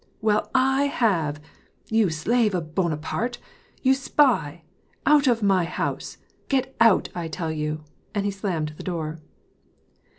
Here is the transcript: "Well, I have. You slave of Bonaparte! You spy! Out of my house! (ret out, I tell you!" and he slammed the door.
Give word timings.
"Well, 0.29 0.49
I 0.55 0.85
have. 0.85 1.39
You 1.91 2.09
slave 2.09 2.55
of 2.55 2.73
Bonaparte! 2.73 3.37
You 3.83 3.93
spy! 3.93 4.63
Out 5.05 5.27
of 5.27 5.43
my 5.43 5.65
house! 5.65 6.17
(ret 6.51 6.73
out, 6.81 7.09
I 7.13 7.27
tell 7.27 7.51
you!" 7.51 7.83
and 8.15 8.25
he 8.25 8.31
slammed 8.31 8.69
the 8.77 8.81
door. 8.83 9.19